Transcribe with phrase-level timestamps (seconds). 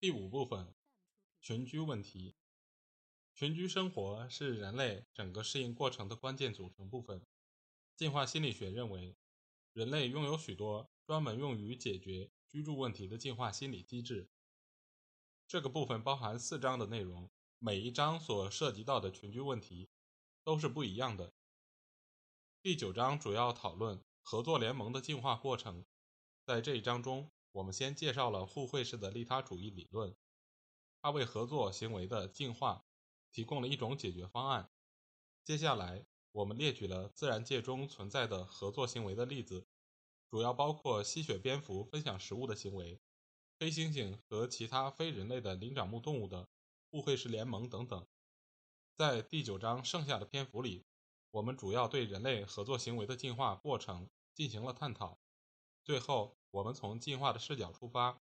[0.00, 0.74] 第五部分：
[1.42, 2.34] 群居问题。
[3.34, 7.26] 群居生活是人类整个适应过程的关键组成部分。
[7.94, 9.14] 进化心理学认为，
[9.74, 14.30] 人类拥有许多专门用于解决居住问题的进化心理机制。
[15.46, 19.90] 这个部分包含四章的内容，每一章所涉及到的群居问题
[20.42, 21.34] 都是不一样的。
[22.62, 25.84] 第九章主要讨论合作联盟的进化过程。
[26.42, 30.16] 在这一章中，我们先介绍了互惠式的利他主义理论，
[31.00, 32.84] 它为合作行为的进化
[33.32, 34.70] 提供了一种解决方案。
[35.44, 39.66] 接下来，我们列举了自然界中存在的合作行为的例子，
[40.28, 43.00] 主要包括吸血蝙蝠分享食物的行为、
[43.58, 46.48] 黑猩猩和其他非人类的灵长目动物的
[46.90, 48.06] 互惠式联盟等等。
[48.94, 50.84] 在第九章剩下的篇幅里。
[51.32, 55.20] 我们主要对人类合作行为的进化过程进行了探讨。
[55.84, 58.20] 最后，我们从进化的视角出发，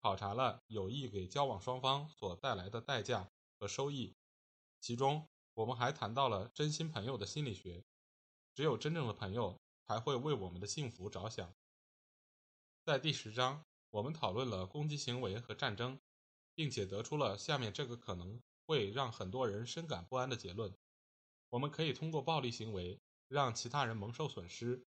[0.00, 4.14] 考察了友谊给交往双方所带来的代价和收益。
[4.80, 7.84] 其中，我们还谈到了真心朋友的心理学。
[8.54, 11.54] 只有真正的朋友才会为我们的幸福着想。
[12.82, 16.00] 在第十章，我们讨论了攻击行为和战争，
[16.54, 20.74] 并且得出了下面这个可能会让很多人深感不安的结论。
[21.50, 24.84] 我们可以通过暴力行为让其他人蒙受损失，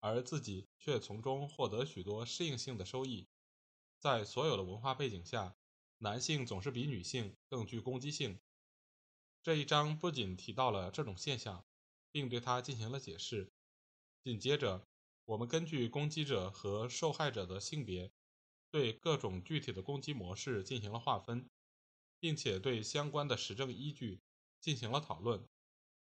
[0.00, 3.28] 而自己却从中获得许多适应性的收益。
[3.98, 5.54] 在所有的文化背景下，
[5.98, 8.40] 男性总是比女性更具攻击性。
[9.42, 11.64] 这一章不仅提到了这种现象，
[12.10, 13.52] 并对它进行了解释。
[14.22, 14.86] 紧接着，
[15.26, 18.10] 我们根据攻击者和受害者的性别，
[18.70, 21.48] 对各种具体的攻击模式进行了划分，
[22.18, 24.20] 并且对相关的实证依据
[24.60, 25.46] 进行了讨论。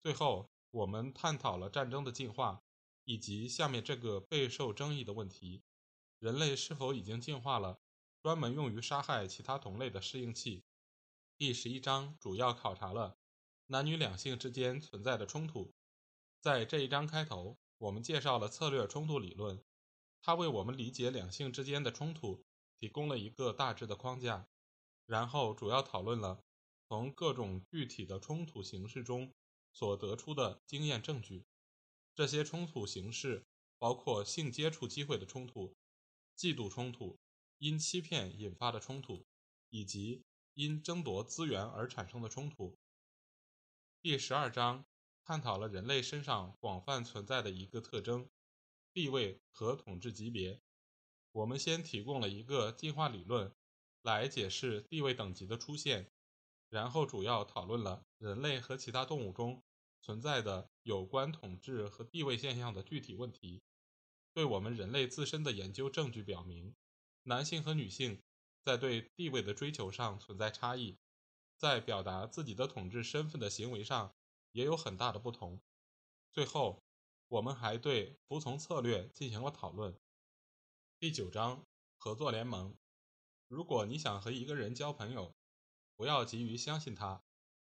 [0.00, 2.62] 最后，我们探讨了战争的进化，
[3.04, 5.62] 以及下面这个备受争议的问题：
[6.18, 7.80] 人类是否已经进化了
[8.22, 10.64] 专门用于杀害其他同类的适应器？
[11.36, 13.18] 第十一章主要考察了
[13.66, 15.74] 男女两性之间存在的冲突。
[16.40, 19.64] 在这一章开头，我们介绍了策略冲突理论，
[20.22, 22.44] 它为我们理解两性之间的冲突
[22.78, 24.48] 提供了一个大致的框架。
[25.06, 26.44] 然后，主要讨论了
[26.88, 29.34] 从各种具体的冲突形式中。
[29.72, 31.46] 所得出的经验证据，
[32.14, 33.46] 这些冲突形式
[33.78, 35.74] 包括性接触机会的冲突、
[36.36, 37.18] 嫉妒冲突、
[37.58, 39.26] 因欺骗引发的冲突，
[39.70, 42.76] 以及因争夺资源而产生的冲突。
[44.02, 44.84] 第十二章
[45.24, 48.28] 探讨了人类身上广泛存在的一个特征——
[48.92, 50.60] 地位和统治级别。
[51.32, 53.54] 我们先提供了一个进化理论
[54.02, 56.10] 来解释地位等级的出现。
[56.68, 59.60] 然后主要讨论了人类和其他动物中
[60.00, 63.62] 存在的有关统治和地位现象的具体问题。
[64.32, 66.74] 对我们人类自身的研究证据表明，
[67.24, 68.22] 男性和女性
[68.62, 70.98] 在对地位的追求上存在差异，
[71.56, 74.14] 在表达自己的统治身份的行为上
[74.52, 75.60] 也有很大的不同。
[76.32, 76.82] 最后，
[77.28, 79.98] 我们还对服从策略进行了讨论。
[80.98, 81.66] 第九章
[81.96, 82.76] 合作联盟。
[83.48, 85.34] 如果你想和一个人交朋友，
[85.96, 87.24] 不要急于相信他，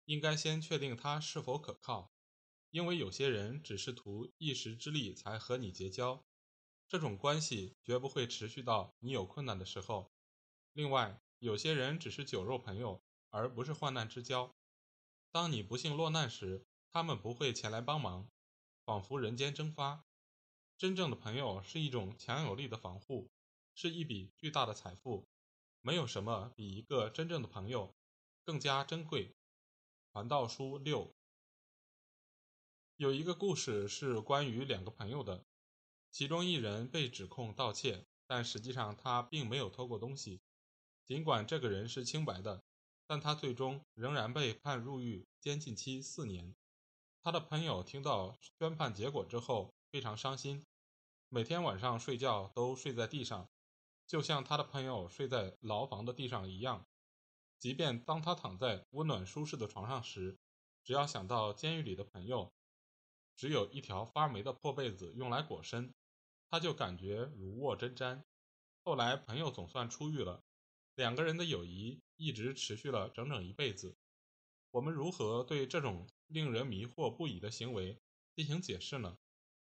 [0.06, 2.12] 应该先确定他是否可靠，
[2.70, 6.26] 因为有些人只是图一时之利才和你结交，
[6.88, 10.12] 这种关系绝不会持续到你有困难的时候。
[10.74, 14.56] 另外，有些人只是酒肉朋友，而不是患难之交。
[15.32, 18.30] 当你不幸落难时，他们不会前来帮忙，
[18.86, 20.06] 仿佛人间蒸发。
[20.78, 23.30] 真正的朋友是一种强有力的防护，
[23.76, 25.28] 是一笔巨大的财富。
[25.82, 27.96] 没有什么比一个真正的朋友。
[28.44, 29.36] 更加珍贵。
[30.14, 31.17] 传道书六
[32.98, 35.46] 有一个故事是关于两个朋友的，
[36.10, 40.42] 其中一人被指控盗窃，但实际上他并没有偷过东西。
[41.06, 42.64] 尽管这个人是清白的，
[43.06, 46.56] 但他最终仍然被判入狱监禁期四年。
[47.22, 50.66] 他的朋友听到宣判结果之后非常伤心，
[51.30, 53.48] 每天晚上睡觉都睡在地上，
[54.08, 56.84] 就像他的朋友睡在牢房的地上一样。
[57.60, 60.40] 即便当他躺在温暖舒适的床上时，
[60.84, 62.52] 只要想到监狱里的朋友
[63.38, 65.94] 只有一条发霉的破被子用来裹身，
[66.50, 68.24] 他就感觉如卧针毡。
[68.84, 70.44] 后来朋友总算出狱了，
[70.96, 73.96] 两个人的友谊一直持续了整整一辈子。
[74.72, 78.00] 我们如何对这种令人迷惑不已的行为
[78.36, 79.18] 进行解释呢？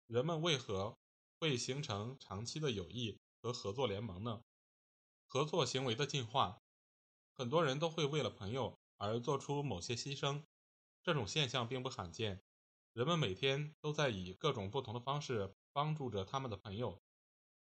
[0.06, 0.97] 人们为何
[1.38, 4.43] 会形成长期的友谊和合作联盟呢？
[5.26, 6.62] 合作行为的进化，
[7.35, 10.43] 很多人都会为了朋友而做出某些牺牲，
[11.03, 12.43] 这种现象并不罕见。
[12.99, 17.00] 人们每天都在以各种不同的方式帮助着他们的朋友，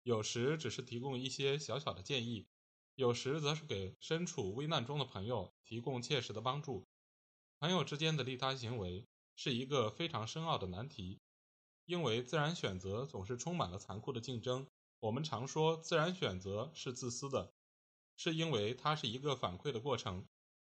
[0.02, 2.46] 有时只是提供一些小小的建议，
[2.94, 6.88] 有时则是给身处危难中的朋友提供切实的帮助。
[7.58, 11.20] 朋友之间的利他行为是一个非常深奥的难题，
[11.84, 14.66] 因为自然选择总是充满了残酷的竞争。
[15.00, 17.52] 我们常说自然选择是自私的，
[18.16, 20.26] 是因为它是一个反馈的过程，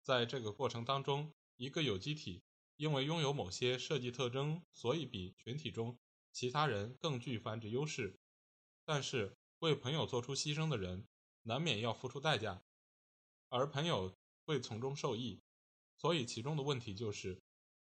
[0.02, 2.42] 在这个过程当中，一个有机体。
[2.78, 5.98] 因为拥有某些设计特征，所以比群体中
[6.32, 8.20] 其他人更具繁殖优势。
[8.84, 11.04] 但是，为朋友做出牺牲的人，
[11.42, 12.62] 难免要付出代价，
[13.48, 15.40] 而朋友会从中受益。
[15.96, 17.42] 所以，其中的问题就是，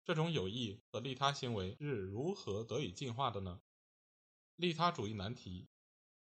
[0.06, 3.60] 这种友谊和利他行为是如何得以进化的呢？
[4.56, 5.68] 利他主义难题，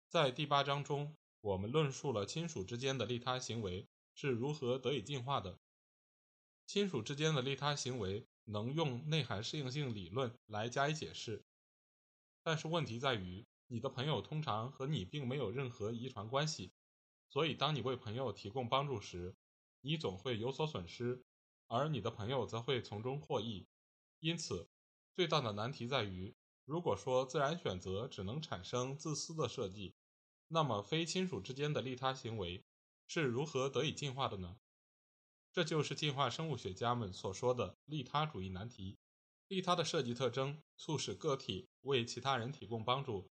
[0.07, 5.59] 在第八章中，我们论述了亲属之间的利他行为是如何得以进化的。
[6.65, 8.25] 亲属之间的利他行为。
[8.45, 11.43] 能用内涵适应性理论来加以解释，
[12.43, 16.71] 但是问题在于，你的朋友通常和你并没有任何遗传关系，
[17.29, 19.35] 所以当你为朋友提供帮助时，
[19.81, 21.23] 你总会有所损失，
[21.67, 23.67] 而你的朋友则会从中获益。
[24.19, 24.69] 因此，
[25.15, 29.95] 最大的难题在于，如果说自然选择只能产生自私的设计，
[30.47, 32.63] 那么非亲属之间的利他行为
[33.07, 34.57] 是如何得以进化的呢？
[35.55, 38.97] 这就是进化生物学家们所说的利他主义难题。
[39.47, 43.29] 利他的设计特征促使个体为其他人提供帮助，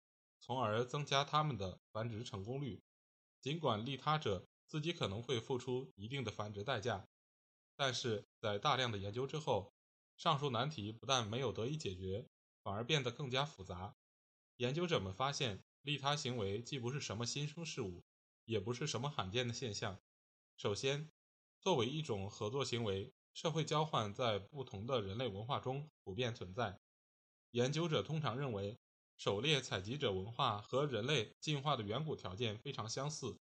[0.40, 2.80] 从而增加他们的繁殖成功率。
[3.42, 7.06] 尽管利他者自己可能会付出一定的繁殖代价，
[7.76, 9.74] 但是在大量的研究之后，
[10.16, 12.26] 上述难题不但没有得以解决，
[12.62, 13.94] 反而变得更加复杂。
[14.56, 18.02] 研究者们发现，利他行为既不是什么新生事物，
[18.46, 20.00] 也不是什么罕见的现象。
[20.56, 21.10] 首先，
[21.60, 26.78] 作为一种合作行为，社会交换在不同的人类文化中普遍存在。
[27.50, 28.78] 研究者通常认为，
[29.16, 33.38] 狩猎采集者文化和人类进化的远古条件非常相似。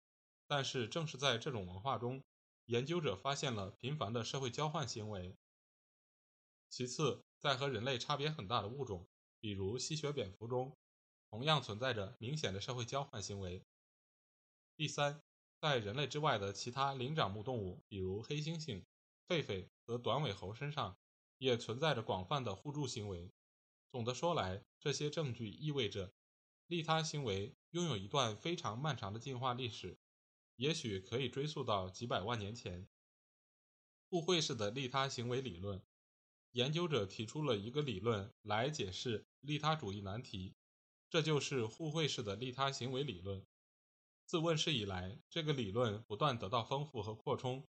[0.47, 2.25] 但是，正是在这种文化中，
[2.65, 5.37] 研究者发现了频繁的社会交换行为。
[6.71, 9.07] 其次，在和人类差别很大的物种，
[9.41, 10.77] 比如吸血蝙蝠中，
[11.31, 13.63] 同样存在着明显的社会交换行为。
[14.77, 15.28] 第三。
[15.61, 18.85] 在人类之外的其他灵长目动物，比如黑猩猩、
[19.27, 20.97] 狒狒和短尾猴身上，
[21.39, 23.33] 也存在着广泛的互助行为。
[23.91, 26.13] 总的说来，这些证据意味着
[26.67, 29.99] 利他行为拥有一段非常漫长的进化历史，
[30.55, 32.87] 也许可以追溯到几百万年前。
[34.09, 35.83] 互惠式的利他行为理论，
[36.53, 40.55] 研究者提出了一个理论来解释利他主义难题，
[41.11, 43.45] 这就是互惠式的利他行为理论。
[44.29, 47.67] 自问世以来，这个理论不断得到丰富和扩充，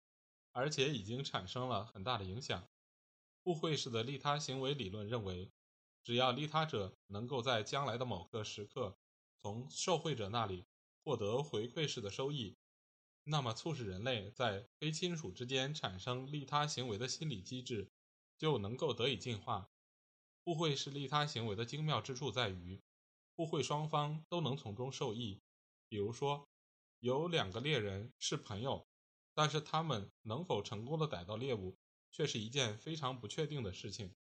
[0.51, 2.69] 而且已经产生了很大的影响。
[3.45, 5.53] 互惠式的利他行为理论认为，
[6.03, 8.99] 只要利他者能够在将来的某个时刻
[9.41, 10.65] 从受惠者那里
[11.05, 12.57] 获得回馈式的收益，
[13.23, 17.89] 那么促使人类在非亲属之间产生利他行为的心理机制
[18.37, 19.69] 就能够得以进化。
[20.43, 22.81] 互惠式利他行为的精妙之处在于，
[23.37, 25.39] 互惠双方都能从中受益。
[25.91, 26.47] 比如说，
[27.01, 28.87] 有两个猎人是朋友，
[29.33, 31.77] 但是他们能否成功的逮到猎物，
[32.11, 34.15] 却是一件非常不确定的事情。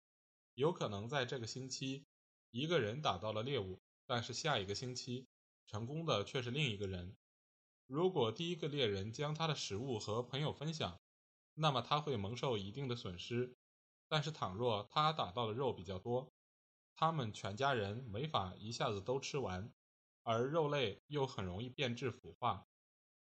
[0.54, 2.04] 有可能在这个星期，
[2.50, 5.26] 一个人打到了猎物，但是下一个星期，
[5.66, 7.16] 成功的却是另一个人。
[7.87, 11.00] 如果第一个猎人将他的食物和朋友分享，
[11.54, 13.56] 那么他会蒙受一定的损失。
[14.09, 16.30] 但是倘若他打到的肉比较多，
[16.95, 19.73] 他们全家人没法一下子都吃完。
[20.26, 22.66] 而肉类又很容易变质腐化，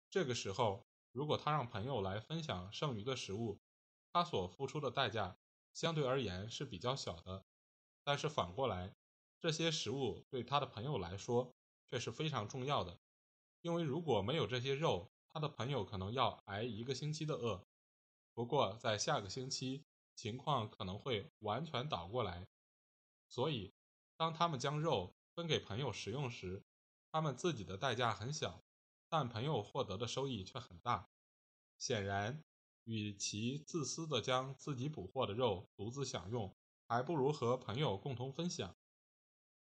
[0.10, 3.60] 这个时候，如果他让朋友来分享剩余的食物，
[4.12, 5.38] 他所付出的代价
[5.72, 7.46] 相对而言是比较小的。
[8.04, 8.96] 但是反过来，
[9.40, 11.54] 这些食物对他的朋友来说
[11.88, 12.98] 却是非常重要的，
[13.62, 17.64] 因为如果没有这些肉，他的朋友可能要挨一个星期的饿。
[18.34, 19.84] 不过在下个星期，
[20.16, 22.48] 情况可能会完全倒过来。
[23.30, 23.72] 所以，
[24.18, 26.64] 当他们将肉分给朋友食用时，
[27.16, 28.62] 他们自己的代价很小，
[29.08, 31.08] 但朋友获得的收益却很大。
[31.80, 32.44] 显然，
[32.84, 36.54] 与其自私地将自己捕获的肉独自享用，
[36.90, 38.76] 还不如和朋友共同分享。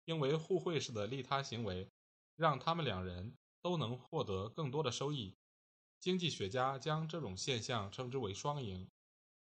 [0.05, 1.89] 因为互惠式的利他行为，
[2.37, 5.35] 让他们两人都能获得更多的收益。
[5.99, 8.89] 经济学家将这种现象称之为“双赢”，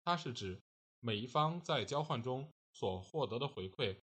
[0.04, 0.60] 它是指
[1.00, 3.96] 每一方在交换中所获得的回馈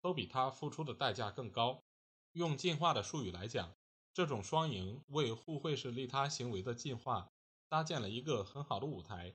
[0.00, 1.82] 都比他付出的代价更高。
[2.32, 3.74] 用进化的术语来讲，
[4.12, 7.32] 这种双赢为互惠式利他行为的进化
[7.68, 9.34] 搭建了一个很好的舞台。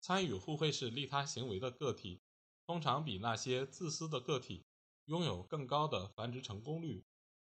[0.00, 2.20] 参与互惠式利他行为的个体，
[2.66, 4.66] 通常比那些自私的个体
[5.06, 7.04] 拥有更高的繁殖成功率，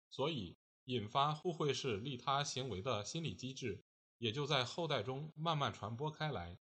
[0.10, 3.84] 所以引发互惠式利他行为的心理机制
[4.18, 6.58] 也就在后代中慢慢传播开来。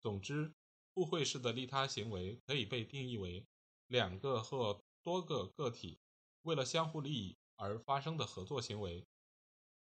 [0.00, 0.54] 总之，
[0.94, 3.46] 互惠式的利他行为可以被定义为
[3.86, 6.00] 两个或多个个体。
[6.42, 9.06] 为了相互利益而发生的合作行为，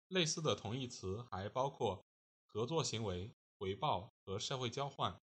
[0.08, 2.04] 类似的同义词还包括
[2.44, 5.20] 合作行为、回报和社会交换。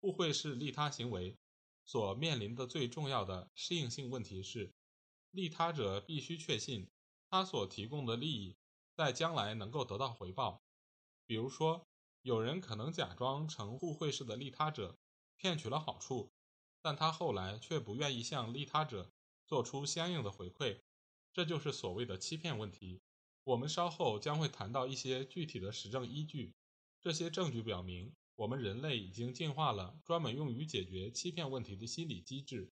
[0.00, 1.38] 互惠式利他行为
[1.86, 4.74] 所面临的最重要的适应性问题是，
[5.30, 6.90] 利他者必须确信
[7.30, 8.56] 他所提供的利益
[8.94, 10.62] 在将来能够得到回报。
[11.26, 11.86] 比如说，
[12.20, 14.98] 有人可能假装成互惠式的利他者，
[15.36, 16.30] 骗取了好处，
[16.82, 19.10] 但他后来却不愿意向利他者。
[19.46, 20.80] 做出相应的回馈，
[21.32, 23.02] 这就是所谓的欺骗问题。
[23.44, 26.54] 我们稍后将会谈到一些具体的实证依据。
[27.00, 32.72] 这些证据表明，我们人类已经进化了专门用于解决欺骗问题的心理机制。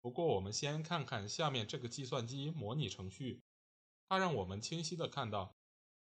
[0.00, 3.40] 不过，我们先看看下面这个计算机模拟程序，
[4.08, 5.54] 它让我们清晰地看到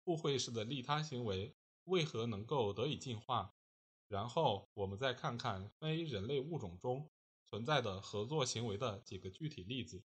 [0.03, 3.55] 互惠式的利他行为为何能够得以进化。
[4.07, 7.09] 然后，我们再看看非人类物种中。
[7.49, 10.03] 存在的合作行为的几个具体例子。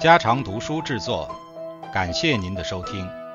[0.00, 1.28] 家常读书制作，
[1.92, 3.25] 感谢您的收听。